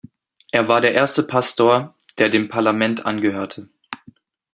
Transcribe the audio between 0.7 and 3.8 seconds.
der erste Pastor, der dem Parlament angehörte.